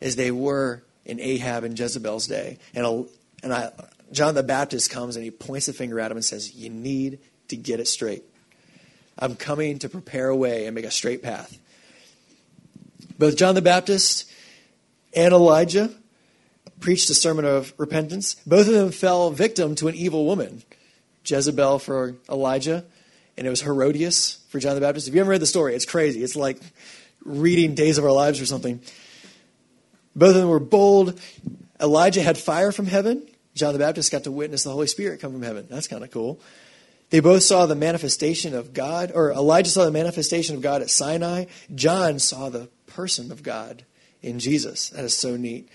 [0.00, 2.56] as they were in Ahab and Jezebel's day.
[2.74, 3.06] And,
[3.42, 3.70] and I,
[4.12, 7.20] John the Baptist comes and he points the finger at him and says, You need
[7.48, 8.24] to get it straight.
[9.18, 11.58] I'm coming to prepare a way and make a straight path.
[13.18, 14.30] Both John the Baptist
[15.14, 15.90] and Elijah
[16.80, 18.34] preached a sermon of repentance.
[18.46, 20.62] Both of them fell victim to an evil woman
[21.24, 22.84] Jezebel for Elijah,
[23.36, 25.06] and it was Herodias for John the Baptist.
[25.06, 26.22] If you ever read the story, it's crazy.
[26.22, 26.58] It's like
[27.24, 28.80] reading Days of Our Lives or something.
[30.16, 31.20] Both of them were bold.
[31.78, 33.26] Elijah had fire from heaven.
[33.54, 35.66] John the Baptist got to witness the Holy Spirit come from heaven.
[35.68, 36.40] That's kind of cool.
[37.10, 40.90] They both saw the manifestation of God, or Elijah saw the manifestation of God at
[40.90, 41.46] Sinai.
[41.74, 43.84] John saw the person of God
[44.22, 44.90] in Jesus.
[44.90, 45.68] That is so neat.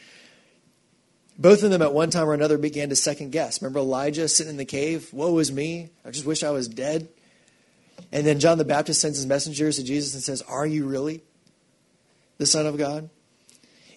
[1.38, 3.62] Both of them at one time or another began to second guess.
[3.62, 5.12] Remember Elijah sitting in the cave?
[5.12, 5.90] Woe is me.
[6.06, 7.10] I just wish I was dead.
[8.14, 11.22] And then John the Baptist sends his messengers to Jesus and says, Are you really
[12.38, 13.10] the Son of God?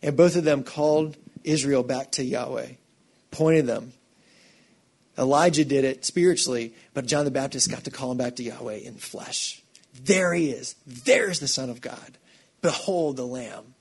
[0.03, 2.73] And both of them called Israel back to Yahweh
[3.31, 3.93] pointed them.
[5.19, 8.77] Elijah did it spiritually, but John the Baptist got to call him back to Yahweh
[8.77, 9.63] in flesh.
[10.05, 10.77] There he is.
[10.87, 12.19] There's the Son of God.
[12.63, 13.75] Behold the Lamb.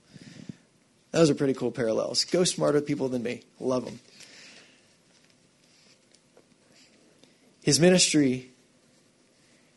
[1.12, 2.24] Those are pretty cool parallels.
[2.24, 3.42] Go smarter people than me.
[3.60, 4.00] Love them.
[7.62, 8.50] His ministry,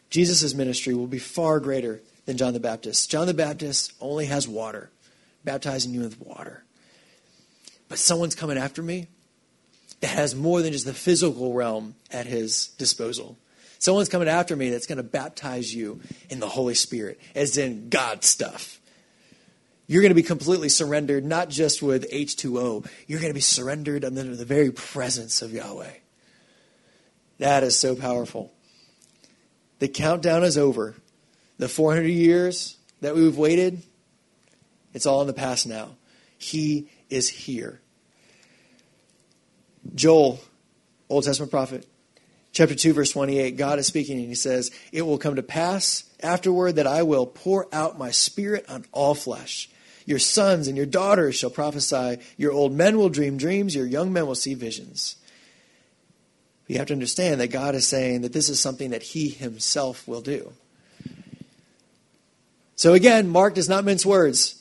[0.10, 3.10] Jesus' ministry, will be far greater than John the Baptist.
[3.10, 4.89] John the Baptist only has water,
[5.43, 6.63] baptizing you with water.
[7.88, 9.07] But someone's coming after me
[10.01, 13.37] that has more than just the physical realm at his disposal.
[13.79, 17.89] Someone's coming after me that's going to baptize you in the Holy Spirit, as in
[17.89, 18.79] God stuff.
[19.87, 22.87] You're going to be completely surrendered, not just with H2O.
[23.07, 25.93] You're going to be surrendered under the very presence of Yahweh.
[27.39, 28.53] That is so powerful.
[29.79, 30.95] The countdown is over.
[31.57, 33.81] The 400 years that we've waited,
[34.93, 35.95] it's all in the past now.
[36.37, 37.81] He is here.
[39.96, 40.39] Joel,
[41.10, 41.88] Old Testament prophet,
[42.54, 46.04] Chapter 2, verse 28, God is speaking and he says, It will come to pass
[46.22, 49.70] afterward that I will pour out my spirit on all flesh.
[50.06, 52.17] Your sons and your daughters shall prophesy.
[52.36, 53.74] Your old men will dream dreams.
[53.74, 55.15] Your young men will see visions.
[56.67, 60.06] You have to understand that God is saying that this is something that he himself
[60.08, 60.52] will do.
[62.76, 64.61] So again, Mark does not mince words.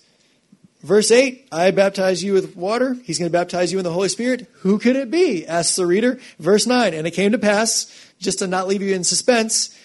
[0.82, 2.94] Verse 8, I baptize you with water.
[3.04, 4.48] He's going to baptize you in the Holy Spirit.
[4.60, 5.46] Who could it be?
[5.46, 6.18] asks the reader.
[6.38, 7.86] Verse 9, and it came to pass,
[8.18, 9.76] just to not leave you in suspense,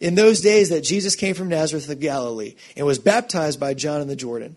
[0.00, 4.00] in those days that Jesus came from Nazareth of Galilee and was baptized by John
[4.00, 4.56] in the Jordan.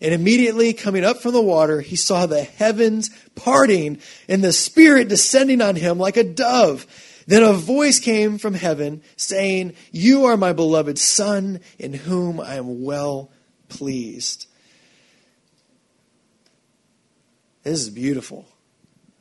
[0.00, 5.08] And immediately coming up from the water, he saw the heavens parting and the Spirit
[5.08, 6.86] descending on him like a dove.
[7.26, 12.54] Then a voice came from heaven saying, You are my beloved Son, in whom I
[12.54, 13.30] am well
[13.68, 14.46] pleased.
[17.66, 18.46] This is beautiful.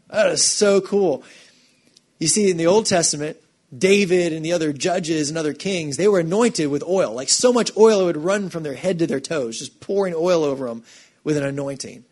[0.08, 1.24] That is so cool.
[2.20, 3.38] You see, in the Old Testament,
[3.76, 7.12] David and the other judges and other kings, they were anointed with oil.
[7.12, 10.14] Like so much oil it would run from their head to their toes, just pouring
[10.16, 10.84] oil over them
[11.24, 12.06] with an anointing.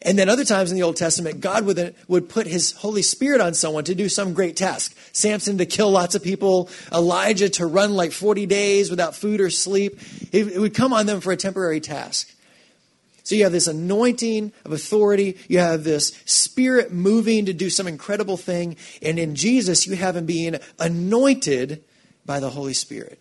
[0.00, 3.40] And then other times in the Old Testament, God would, would put his Holy Spirit
[3.40, 4.96] on someone to do some great task.
[5.10, 9.50] Samson to kill lots of people, Elijah to run like 40 days without food or
[9.50, 9.98] sleep.
[10.30, 12.30] It, it would come on them for a temporary task.
[13.24, 15.38] So you have this anointing of authority.
[15.48, 18.76] You have this spirit moving to do some incredible thing.
[19.00, 21.82] And in Jesus, you have him being anointed
[22.26, 23.18] by the Holy Spirit.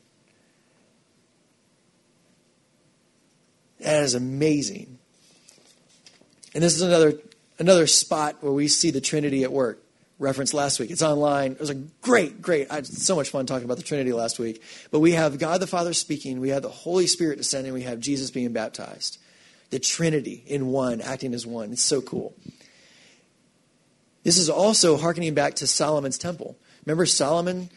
[3.79, 4.99] That is amazing.
[6.53, 7.13] And this is another,
[7.57, 9.79] another spot where we see the Trinity at work.
[10.19, 10.91] Referenced last week.
[10.91, 11.53] It's online.
[11.53, 12.69] It was a great, great.
[12.69, 14.61] I had so much fun talking about the Trinity last week.
[14.91, 17.99] But we have God the Father speaking, we have the Holy Spirit descending, we have
[17.99, 19.17] Jesus being baptized
[19.73, 21.71] the Trinity in one, acting as one.
[21.71, 22.35] It's so cool.
[24.23, 26.55] This is also harkening back to Solomon's temple.
[26.85, 27.71] Remember, Solomon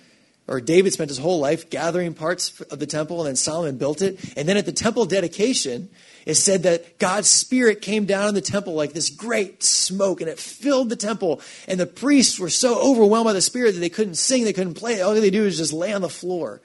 [0.47, 4.03] or David spent his whole life gathering parts of the temple, and then Solomon built
[4.03, 4.37] it.
[4.37, 5.89] And then at the temple dedication,
[6.27, 10.29] it said that God's Spirit came down in the temple like this great smoke, and
[10.29, 11.41] it filled the temple.
[11.67, 14.75] And the priests were so overwhelmed by the Spirit that they couldn't sing, they couldn't
[14.75, 15.01] play.
[15.01, 16.61] All they do is just lay on the floor.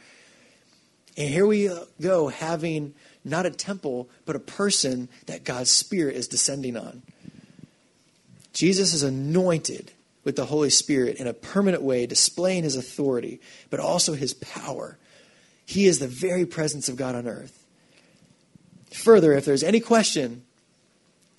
[1.18, 1.70] And here we
[2.02, 7.04] go, having not a temple, but a person that God's Spirit is descending on.
[8.54, 9.92] Jesus is anointed
[10.24, 14.98] with the Holy Spirit in a permanent way, displaying his authority, but also his power.
[15.66, 17.58] He is the very presence of God on earth.
[18.92, 20.44] Further, if there's any question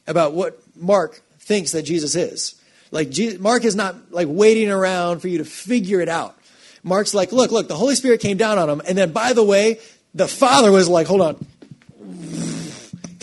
[0.07, 5.21] about what Mark thinks that Jesus is, like Jesus, Mark is not like waiting around
[5.21, 6.37] for you to figure it out.
[6.83, 9.45] Mark's like, look, look, the Holy Spirit came down on him, and then by the
[9.45, 9.79] way,
[10.14, 11.47] the Father was like, hold on,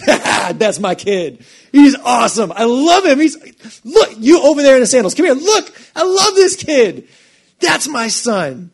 [0.54, 1.45] That's my kid.
[1.72, 2.52] He's awesome.
[2.52, 3.19] I love him.
[3.19, 3.38] He's
[3.84, 5.13] look, you over there in the sandals.
[5.13, 5.36] Come here.
[5.36, 7.08] Look, I love this kid.
[7.60, 8.72] That's my son.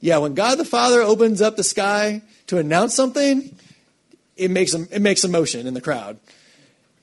[0.00, 3.56] Yeah, when God the Father opens up the sky to announce something,
[4.36, 6.18] it makes it makes a motion in the crowd.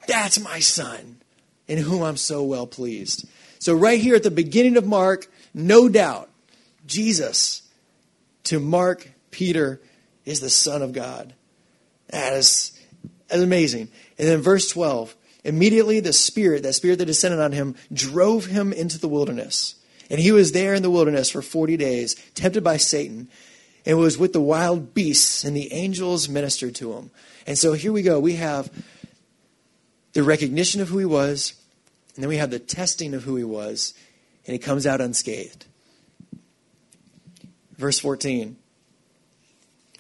[0.08, 1.18] That's my son,
[1.68, 3.28] in whom I'm so well pleased.
[3.60, 6.30] So right here at the beginning of Mark, no doubt,
[6.86, 7.64] Jesus
[8.44, 9.82] to Mark, Peter,
[10.26, 11.34] is the Son of God.
[12.10, 12.75] That is
[13.30, 13.90] amazing.
[14.18, 18.74] And then verse 12 immediately the Spirit, that Spirit that descended on him, drove him
[18.74, 19.76] into the wilderness.
[20.10, 23.30] And he was there in the wilderness for 40 days, tempted by Satan,
[23.86, 27.12] and was with the wild beasts, and the angels ministered to him.
[27.48, 28.20] And so here we go.
[28.20, 28.72] We have
[30.14, 31.54] the recognition of who he was,
[32.16, 33.94] and then we have the testing of who he was,
[34.46, 35.66] and he comes out unscathed.
[37.78, 38.58] Verse 14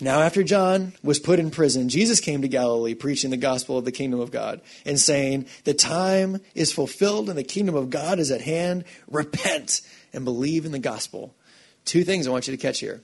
[0.01, 3.85] now, after John was put in prison, Jesus came to Galilee preaching the gospel of
[3.85, 8.19] the kingdom of God and saying, The time is fulfilled and the kingdom of God
[8.19, 8.83] is at hand.
[9.09, 9.81] Repent
[10.11, 11.33] and believe in the gospel.
[11.85, 13.01] Two things I want you to catch here.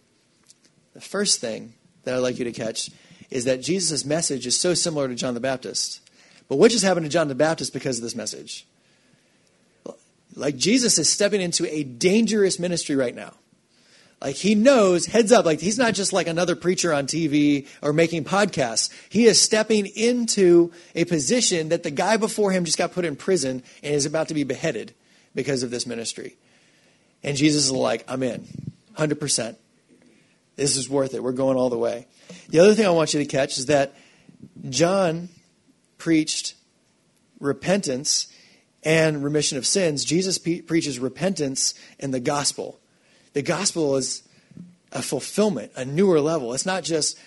[0.93, 1.73] The first thing
[2.03, 2.89] that I'd like you to catch
[3.29, 6.01] is that Jesus' message is so similar to John the Baptist.
[6.49, 8.67] But what just happened to John the Baptist because of this message?
[10.35, 13.33] Like Jesus is stepping into a dangerous ministry right now.
[14.21, 17.91] Like he knows, heads up, like he's not just like another preacher on TV or
[17.91, 18.91] making podcasts.
[19.09, 23.15] He is stepping into a position that the guy before him just got put in
[23.15, 24.93] prison and is about to be beheaded
[25.33, 26.37] because of this ministry.
[27.23, 28.45] And Jesus is like, I'm in,
[28.95, 29.55] 100%.
[30.55, 31.23] This is worth it.
[31.23, 32.05] We're going all the way.
[32.49, 33.95] The other thing I want you to catch is that
[34.69, 35.29] John
[35.97, 36.55] preached
[37.39, 38.27] repentance
[38.83, 40.05] and remission of sins.
[40.05, 42.80] Jesus pe- preaches repentance and the gospel.
[43.33, 44.23] The gospel is
[44.91, 46.53] a fulfillment, a newer level.
[46.53, 47.17] It's not just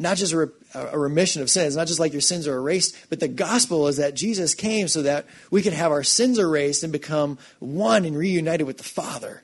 [0.00, 3.20] not just a, a remission of sins, not just like your sins are erased, but
[3.20, 6.90] the gospel is that Jesus came so that we could have our sins erased and
[6.90, 9.42] become one and reunited with the Father.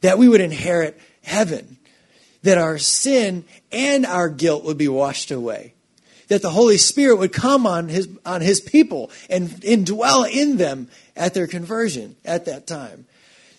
[0.00, 1.78] That we would inherit heaven.
[2.42, 5.74] That our sin and our guilt would be washed away.
[6.26, 10.88] That the Holy Spirit would come on his, on his people and indwell in them
[11.14, 13.06] at their conversion at that time.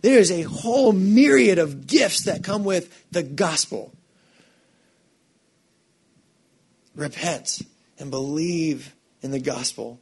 [0.03, 3.93] There is a whole myriad of gifts that come with the gospel
[6.95, 7.61] repent
[7.97, 9.99] and believe in the gospel.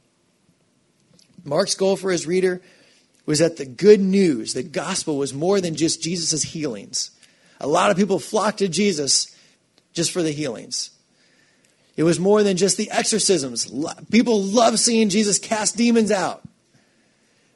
[1.44, 2.60] Mark's goal for his reader
[3.26, 7.12] was that the good news, the gospel, was more than just Jesus' healings.
[7.60, 9.34] A lot of people flocked to Jesus
[9.92, 10.90] just for the healings.
[11.96, 13.70] It was more than just the exorcisms.
[14.10, 16.42] People love seeing Jesus cast demons out.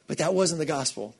[0.07, 1.13] But that wasn't the gospel.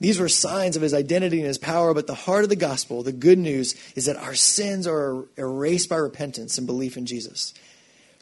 [0.00, 3.02] These were signs of his identity and his power, but the heart of the gospel,
[3.02, 7.52] the good news, is that our sins are erased by repentance and belief in Jesus.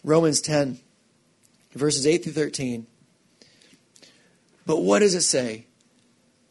[0.03, 0.79] Romans 10,
[1.73, 2.87] verses 8 through 13.
[4.65, 5.67] But what does it say?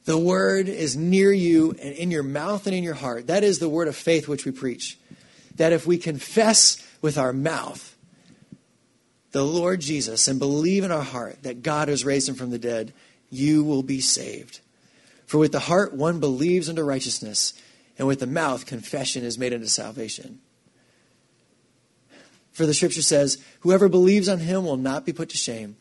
[0.06, 3.28] The word is near you and in your mouth and in your heart.
[3.28, 5.00] That is the word of faith which we preach.
[5.56, 7.96] That if we confess with our mouth
[9.32, 12.60] the Lord Jesus and believe in our heart that God has raised him from the
[12.60, 12.94] dead,
[13.32, 14.60] you will be saved.
[15.26, 17.54] For with the heart one believes unto righteousness,
[17.98, 20.40] and with the mouth confession is made unto salvation.
[22.52, 25.76] For the scripture says, Whoever believes on him will not be put to shame.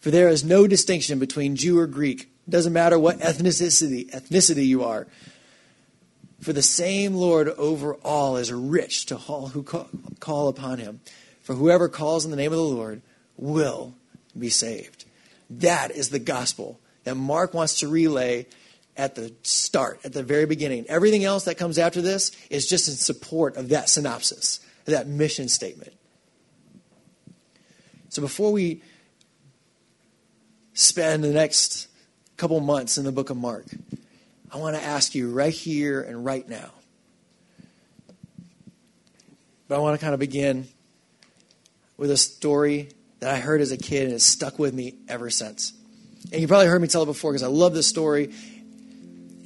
[0.00, 2.22] For there is no distinction between Jew or Greek.
[2.22, 5.06] It doesn't matter what ethnicity, ethnicity you are.
[6.40, 11.00] For the same Lord over all is rich to all who call upon him.
[11.42, 13.02] For whoever calls in the name of the Lord
[13.36, 13.94] will
[14.36, 15.04] be saved.
[15.50, 18.46] That is the gospel that Mark wants to relay
[18.96, 20.84] at the start, at the very beginning.
[20.88, 25.48] Everything else that comes after this is just in support of that synopsis, that mission
[25.48, 25.92] statement.
[28.08, 28.82] So before we
[30.74, 31.88] spend the next
[32.36, 33.66] couple months in the book of Mark,
[34.52, 36.70] I want to ask you right here and right now.
[39.68, 40.66] But I want to kind of begin
[41.96, 42.88] with a story
[43.20, 45.72] that I heard as a kid and it's stuck with me ever since.
[46.32, 48.34] And you probably heard me tell it before because I love this story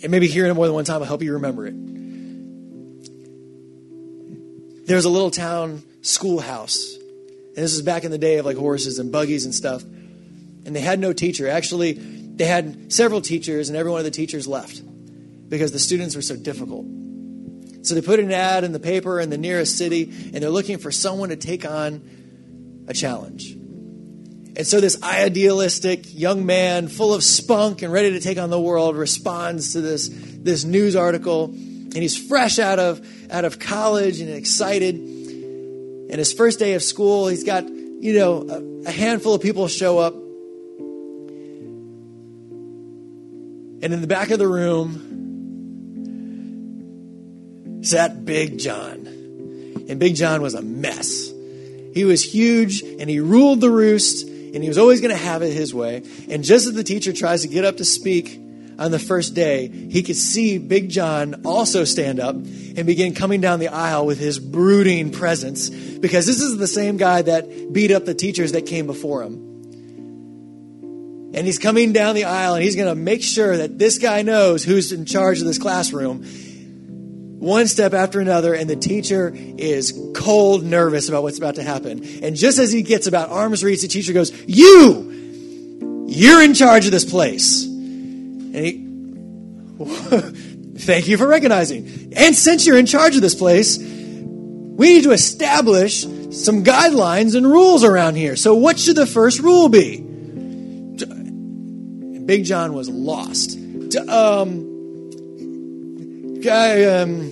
[0.04, 1.74] and maybe hearing it more than one time will help you remember it.
[4.86, 6.94] There's a little town schoolhouse.
[6.96, 9.82] And this is back in the day of like horses and buggies and stuff.
[9.82, 11.48] And they had no teacher.
[11.48, 14.82] Actually, they had several teachers, and every one of the teachers left
[15.48, 16.84] because the students were so difficult.
[17.82, 20.76] So they put an ad in the paper in the nearest city, and they're looking
[20.76, 23.56] for someone to take on a challenge.
[24.56, 28.60] And so this idealistic young man, full of spunk and ready to take on the
[28.60, 31.46] world, responds to this, this news article.
[31.46, 34.94] And he's fresh out of, out of college and excited.
[34.94, 39.66] And his first day of school, he's got, you know, a, a handful of people
[39.66, 40.14] show up.
[43.82, 45.10] And in the back of the room
[47.82, 49.06] sat Big John.
[49.88, 51.32] And Big John was a mess.
[51.92, 55.42] He was huge and he ruled the roost and he was always going to have
[55.42, 56.02] it his way.
[56.28, 58.40] And just as the teacher tries to get up to speak
[58.78, 63.40] on the first day, he could see Big John also stand up and begin coming
[63.40, 67.90] down the aisle with his brooding presence because this is the same guy that beat
[67.90, 69.44] up the teachers that came before him.
[71.34, 74.22] And he's coming down the aisle and he's going to make sure that this guy
[74.22, 76.24] knows who's in charge of this classroom
[77.38, 82.02] one step after another, and the teacher is cold nervous about what's about to happen.
[82.22, 86.06] And just as he gets about arm's reach, the teacher goes, You!
[86.06, 87.64] You're in charge of this place.
[87.64, 88.84] And he,
[90.78, 92.12] thank you for recognizing.
[92.14, 97.46] And since you're in charge of this place, we need to establish some guidelines and
[97.46, 98.36] rules around here.
[98.36, 100.00] So, what should the first rule be?
[102.24, 103.58] Big John was lost.
[104.08, 104.73] Um,
[106.46, 107.30] I, um,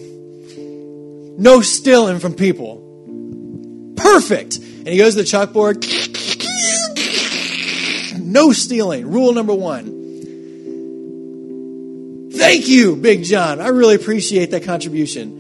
[1.38, 2.83] no stealing from people.
[3.96, 4.57] Perfect.
[4.57, 5.82] And he goes to the chalkboard.
[8.20, 9.11] No stealing.
[9.11, 10.01] Rule number one.
[12.32, 13.61] Thank you, Big John.
[13.61, 15.39] I really appreciate that contribution.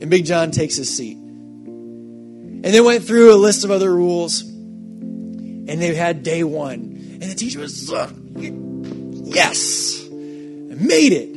[0.00, 1.16] And Big John takes his seat.
[1.16, 4.42] And they went through a list of other rules.
[4.42, 7.18] And they had day one.
[7.20, 11.33] And the teacher was, yes, I made it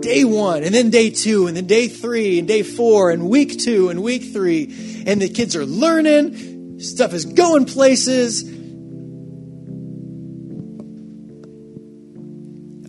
[0.00, 3.58] day one, and then day two, and then day three, and day four, and week
[3.58, 5.04] two, and week three.
[5.06, 8.42] And the kids are learning, stuff is going places.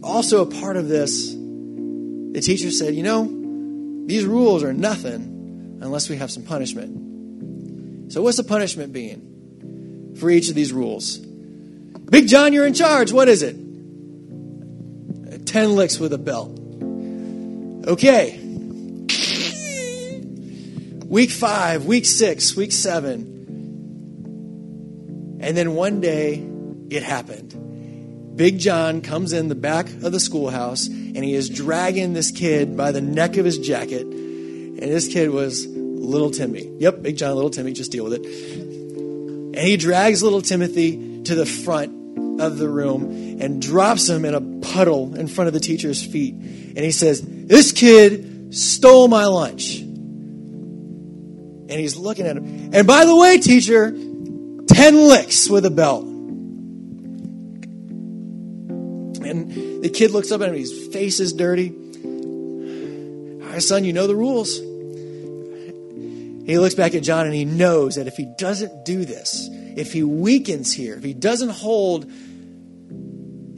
[0.04, 6.10] Also, a part of this, the teacher said, You know, these rules are nothing unless
[6.10, 8.12] we have some punishment.
[8.12, 11.18] So, what's the punishment being for each of these rules?
[11.18, 13.12] Big John, you're in charge.
[13.12, 13.56] What is it?
[15.46, 16.59] 10 licks with a belt.
[17.86, 18.40] Okay.
[21.06, 23.38] Week five, week six, week seven.
[25.42, 26.46] And then one day,
[26.90, 28.36] it happened.
[28.36, 32.78] Big John comes in the back of the schoolhouse and he is dragging this kid
[32.78, 34.04] by the neck of his jacket.
[34.04, 36.66] And this kid was little Timmy.
[36.80, 38.26] Yep, Big John, little Timmy, just deal with it.
[38.26, 41.99] And he drags little Timothy to the front
[42.40, 46.34] of the room and drops him in a puddle in front of the teacher's feet.
[46.34, 49.80] And he says, This kid stole my lunch.
[49.80, 52.72] And he's looking at him.
[52.74, 56.06] And by the way, teacher, 10 licks with a belt.
[59.24, 61.70] And the kid looks up at him, his face is dirty.
[63.60, 64.58] Right, son, you know the rules.
[66.50, 69.48] He looks back at John and he knows that if he doesn't do this,
[69.80, 72.12] if he weakens here, if he doesn't hold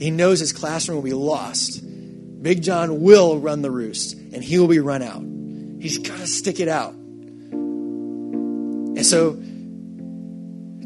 [0.01, 1.79] he knows his classroom will be lost.
[2.41, 5.21] Big John will run the roost and he will be run out.
[5.79, 6.93] He's got to stick it out.
[6.93, 9.33] And so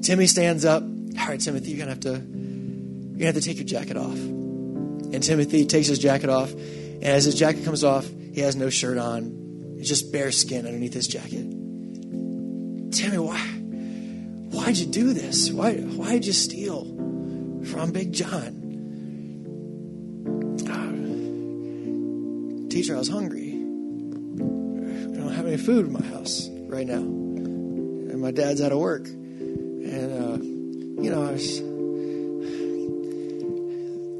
[0.02, 0.84] Timmy stands up.
[0.84, 4.18] All right, Timothy, you're gonna have to you're gonna have to take your jacket off.
[4.18, 8.70] And Timothy takes his jacket off, and as his jacket comes off, he has no
[8.70, 9.78] shirt on.
[9.80, 11.50] It's just bare skin underneath his jacket.
[12.92, 13.55] Timmy, why
[14.66, 15.52] why'd you do this?
[15.52, 16.86] Why why'd you steal
[17.66, 18.66] from Big John?
[22.76, 23.54] teacher, I was hungry.
[23.54, 26.98] I don't have any food in my house right now.
[26.98, 29.08] And my dad's out of work.
[29.08, 30.44] And, uh,
[31.02, 31.60] you know, I was.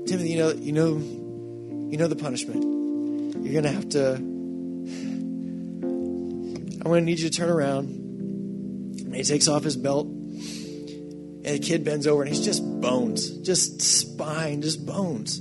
[0.10, 0.96] Timothy, you know, you know,
[1.92, 2.64] you know the punishment.
[3.44, 4.14] You're to have to.
[4.14, 7.88] I'm to need you to turn around.
[7.88, 10.08] And he takes off his belt.
[11.46, 15.38] And the kid bends over and he's just bones, just spine, just bones.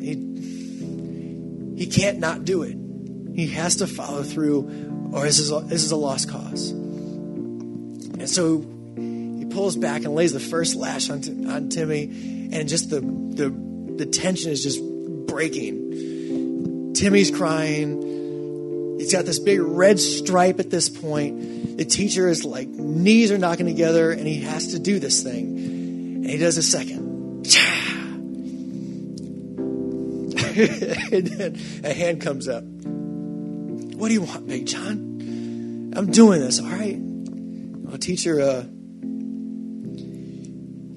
[0.00, 0.14] He
[1.76, 2.78] he can't not do it.
[3.34, 6.70] He has to follow through, or this is a, this is a lost cause.
[6.70, 8.60] And so
[8.96, 12.04] he pulls back and lays the first lash on, on Timmy,
[12.52, 13.50] and just the, the,
[13.96, 14.80] the tension is just
[15.26, 16.94] breaking.
[16.94, 18.96] Timmy's crying.
[18.98, 21.65] He's got this big red stripe at this point.
[21.76, 25.58] The teacher is like, knees are knocking together, and he has to do this thing.
[25.58, 27.04] And he does a second.
[30.56, 32.64] and then a hand comes up.
[32.64, 35.92] What do you want, Big John?
[35.94, 36.96] I'm doing this, all right?
[36.98, 38.62] Well, teacher, uh,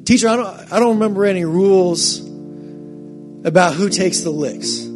[0.05, 2.19] teacher, I don't, I don't remember any rules
[3.43, 4.85] about who takes the licks.
[4.85, 4.95] Um,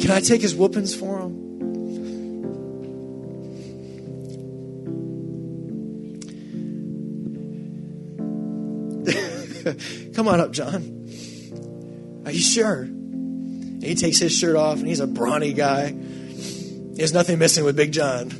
[0.00, 1.39] can I take his whoopings for him?
[10.20, 11.08] Come on up, John.
[12.26, 12.82] Are you sure?
[12.82, 15.94] And he takes his shirt off, and he's a brawny guy.
[15.96, 18.30] There's nothing missing with Big John.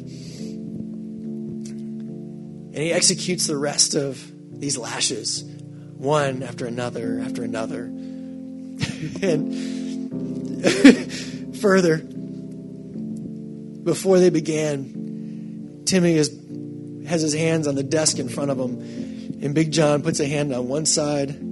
[2.68, 4.22] And he executes the rest of
[4.60, 5.42] these lashes,
[5.96, 7.84] one after another after another.
[9.22, 9.54] and
[11.62, 11.96] further,
[13.84, 16.28] before they began, Timmy is,
[17.08, 20.26] has his hands on the desk in front of him, and Big John puts a
[20.26, 21.46] hand on one side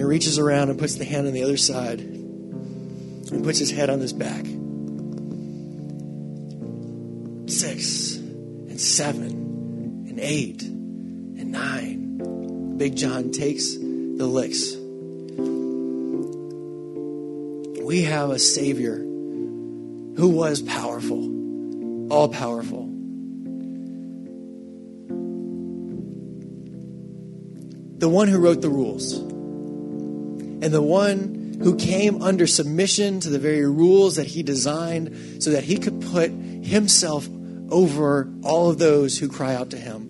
[0.00, 3.90] and reaches around and puts the hand on the other side and puts his head
[3.90, 4.46] on his back.
[7.46, 12.78] Six and seven and eight and nine.
[12.78, 14.74] Big John takes the licks.
[17.84, 22.86] We have a Savior who was powerful, all powerful.
[27.98, 29.30] The one who wrote the rules
[30.62, 35.50] and the one who came under submission to the very rules that he designed so
[35.50, 37.28] that he could put himself
[37.70, 40.08] over all of those who cry out to him.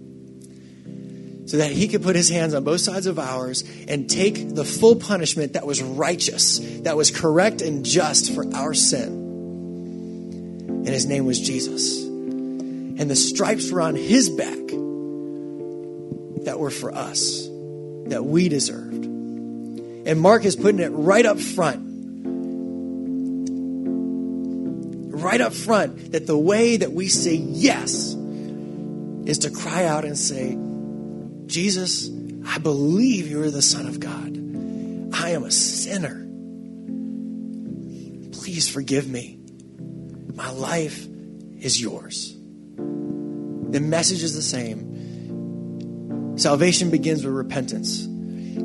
[1.46, 4.64] So that he could put his hands on both sides of ours and take the
[4.64, 9.08] full punishment that was righteous, that was correct and just for our sin.
[10.68, 12.04] And his name was Jesus.
[12.04, 14.68] And the stripes were on his back
[16.44, 17.46] that were for us,
[18.06, 18.99] that we deserved.
[20.06, 21.88] And Mark is putting it right up front.
[25.12, 28.14] Right up front, that the way that we say yes
[29.26, 30.56] is to cry out and say,
[31.46, 32.10] Jesus,
[32.46, 34.36] I believe you are the Son of God.
[35.14, 36.26] I am a sinner.
[38.32, 39.38] please forgive me.
[40.34, 41.06] My life
[41.60, 42.34] is yours.
[42.76, 46.38] The message is the same.
[46.38, 48.08] Salvation begins with repentance.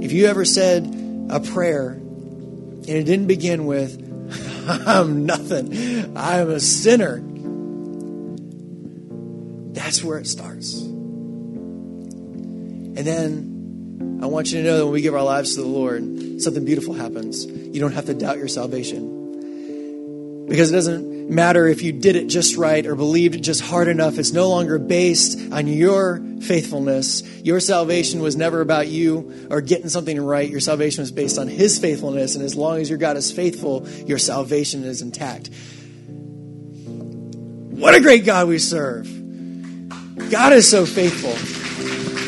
[0.02, 0.86] If you ever said
[1.30, 4.02] a prayer and it didn't begin with,
[4.88, 7.22] I'm nothing, I'm a sinner,
[9.74, 10.82] that's where it starts.
[12.96, 15.68] And then I want you to know that when we give our lives to the
[15.68, 17.46] Lord, something beautiful happens.
[17.46, 19.15] You don't have to doubt your salvation.
[20.48, 23.88] Because it doesn't matter if you did it just right or believed it just hard
[23.88, 24.20] enough.
[24.20, 27.24] It's no longer based on your faithfulness.
[27.44, 30.50] Your salvation was never about you or getting something right.
[30.50, 32.36] Your salvation was based on His faithfulness.
[32.36, 35.50] And as long as your God is faithful, your salvation is intact.
[37.76, 39.12] What a great God we serve!
[40.32, 41.36] God is so faithful.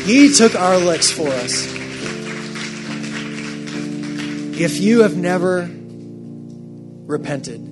[0.04, 1.66] He took our licks for us.
[4.60, 5.70] If you have never
[7.06, 7.67] repented,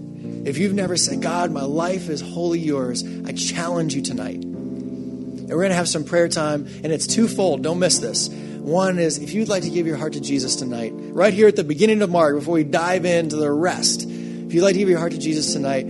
[0.47, 4.37] if you've never said, God, my life is wholly yours, I challenge you tonight.
[4.37, 7.63] And we're going to have some prayer time, and it's twofold.
[7.63, 8.29] Don't miss this.
[8.29, 11.55] One is if you'd like to give your heart to Jesus tonight, right here at
[11.55, 14.89] the beginning of Mark, before we dive into the rest, if you'd like to give
[14.89, 15.87] your heart to Jesus tonight,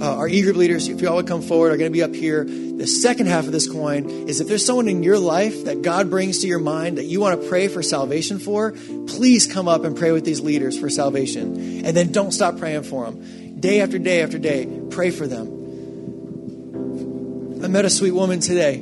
[0.00, 2.14] uh, our eager leaders, if you all would come forward, are going to be up
[2.14, 2.44] here.
[2.44, 6.10] The second half of this coin is if there's someone in your life that God
[6.10, 8.72] brings to your mind that you want to pray for salvation for,
[9.06, 11.84] please come up and pray with these leaders for salvation.
[11.84, 13.22] And then don't stop praying for them.
[13.64, 15.48] Day after day after day, pray for them.
[17.64, 18.74] I met a sweet woman today.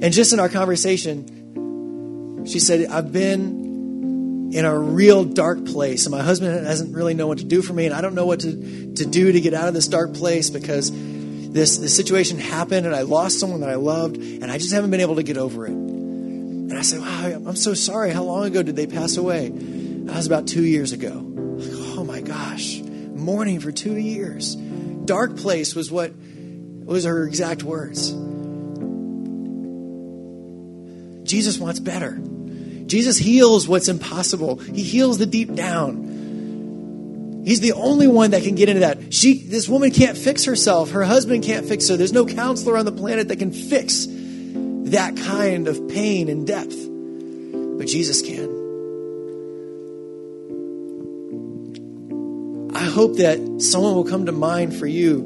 [0.00, 6.06] And just in our conversation, she said, I've been in a real dark place.
[6.06, 8.26] And my husband doesn't really know what to do for me, and I don't know
[8.26, 8.52] what to,
[8.94, 12.94] to do to get out of this dark place because this, this situation happened and
[12.94, 15.66] I lost someone that I loved, and I just haven't been able to get over
[15.66, 15.72] it.
[15.72, 18.12] And I said, Wow, I'm so sorry.
[18.12, 19.48] How long ago did they pass away?
[19.48, 21.27] That was about two years ago.
[22.08, 24.56] My gosh, mourning for two years.
[24.56, 28.12] Dark place was what was her exact words.
[31.28, 32.18] Jesus wants better.
[32.86, 34.56] Jesus heals what's impossible.
[34.56, 37.42] He heals the deep down.
[37.44, 39.12] He's the only one that can get into that.
[39.12, 40.92] She, this woman can't fix herself.
[40.92, 41.98] Her husband can't fix her.
[41.98, 46.88] There's no counselor on the planet that can fix that kind of pain and depth.
[47.78, 48.57] But Jesus can.
[52.78, 55.22] I hope that someone will come to mind for you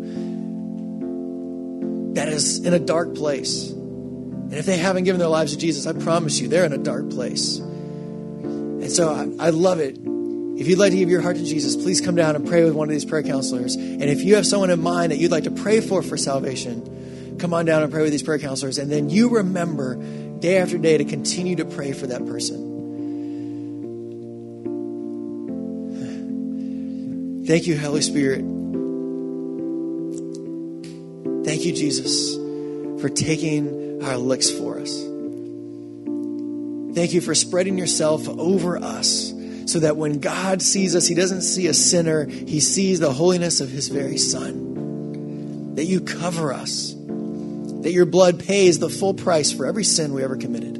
[2.14, 3.68] that is in a dark place.
[3.68, 6.78] And if they haven't given their lives to Jesus, I promise you, they're in a
[6.78, 7.58] dark place.
[7.58, 9.98] And so I, I love it.
[9.98, 12.72] If you'd like to give your heart to Jesus, please come down and pray with
[12.72, 13.74] one of these prayer counselors.
[13.74, 17.36] And if you have someone in mind that you'd like to pray for for salvation,
[17.38, 18.78] come on down and pray with these prayer counselors.
[18.78, 19.96] And then you remember
[20.38, 22.71] day after day to continue to pray for that person.
[27.52, 28.40] Thank you, Holy Spirit.
[31.44, 32.34] Thank you, Jesus,
[32.98, 34.96] for taking our licks for us.
[36.94, 39.34] Thank you for spreading yourself over us
[39.66, 43.60] so that when God sees us, He doesn't see a sinner, He sees the holiness
[43.60, 45.74] of His very Son.
[45.74, 50.24] That you cover us, that your blood pays the full price for every sin we
[50.24, 50.78] ever committed.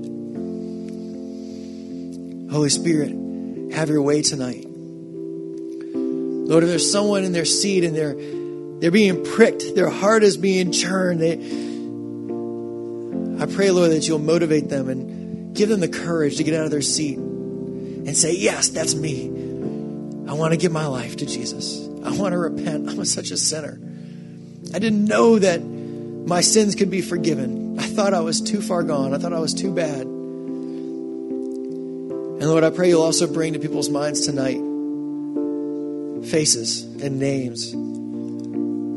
[2.51, 4.72] Holy Spirit, have your way tonight.
[6.47, 8.17] Lord, if there's someone in their seat and they're
[8.81, 11.37] they're being pricked, their heart is being churned, they
[13.43, 16.65] I pray, Lord, that you'll motivate them and give them the courage to get out
[16.65, 19.27] of their seat and say, Yes, that's me.
[20.29, 21.89] I want to give my life to Jesus.
[22.05, 22.89] I want to repent.
[22.89, 23.79] I'm such a sinner.
[24.75, 27.79] I didn't know that my sins could be forgiven.
[27.79, 29.13] I thought I was too far gone.
[29.13, 30.03] I thought I was too bad.
[30.03, 34.72] And Lord, I pray you'll also bring to people's minds tonight
[36.25, 37.73] faces and names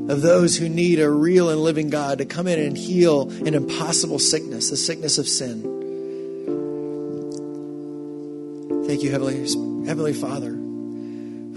[0.10, 3.56] of those who need a real and living God to come in and heal an
[3.56, 5.64] impossible sickness, the sickness of sin.
[8.86, 9.40] Thank you, Heavenly,
[9.88, 10.52] Heavenly Father,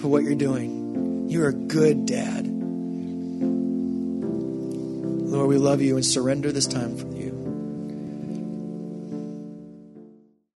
[0.00, 1.28] for what you're doing.
[1.28, 2.46] You're a good dad.
[5.30, 6.96] Lord, we love you and surrender this time